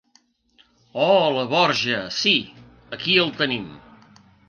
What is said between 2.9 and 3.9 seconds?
aquí el tenim.